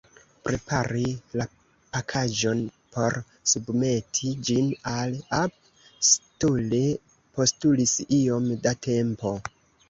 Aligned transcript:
Prepari 0.45 1.03
la 1.41 1.45
pakaĵon 1.97 2.63
por 2.95 3.17
submeti 3.51 4.31
ĝin 4.49 4.71
al 4.93 5.13
App 5.41 5.69
Store 6.09 6.81
postulis 7.37 7.95
iom 8.23 8.51
da 8.67 8.75
tempo. 8.89 9.37